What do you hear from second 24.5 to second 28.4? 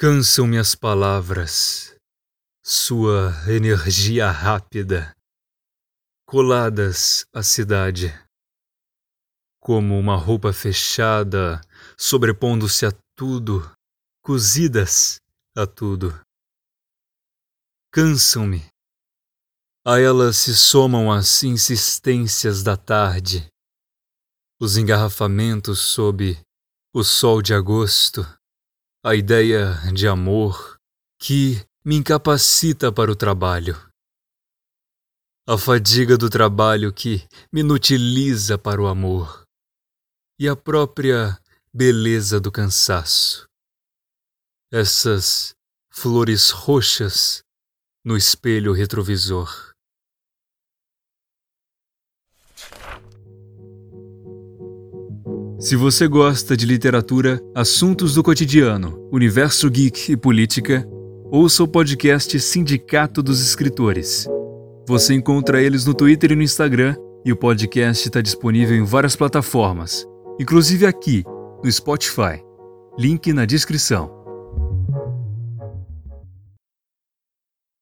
os engarrafamentos sob o sol de agosto